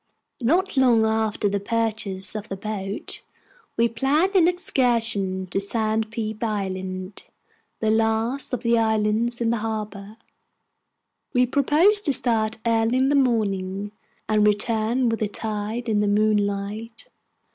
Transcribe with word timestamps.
Not 0.41 0.77
long 0.77 1.05
after 1.05 1.47
the 1.47 1.59
purchase 1.59 2.33
of 2.33 2.49
the 2.49 2.55
boat, 2.55 3.21
we 3.77 3.87
planned 3.87 4.33
an 4.35 4.47
excursion 4.47 5.45
to 5.51 5.59
Sandpeep 5.59 6.41
Island, 6.43 7.25
the 7.81 7.91
last 7.91 8.51
of 8.51 8.63
the 8.63 8.79
islands 8.79 9.41
in 9.41 9.51
the 9.51 9.57
harbor. 9.57 10.17
We 11.35 11.45
proposed 11.45 12.05
to 12.05 12.13
start 12.13 12.57
early 12.65 12.97
in 12.97 13.09
the 13.09 13.15
morning, 13.15 13.91
and 14.27 14.47
return 14.47 15.07
with 15.07 15.19
the 15.19 15.27
tide 15.29 15.87
in 15.87 15.99
the 15.99 16.07
moonlight. 16.07 17.05